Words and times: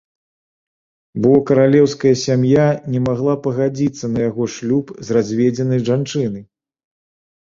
Бо 1.25 1.33
каралеўская 1.49 2.13
сям'я 2.21 2.63
не 2.93 3.01
магла 3.07 3.35
пагадзіцца 3.45 4.09
на 4.13 4.19
яго 4.29 4.47
шлюб 4.55 4.85
з 5.11 5.17
разведзенай 5.19 5.79
жанчынай. 5.91 6.43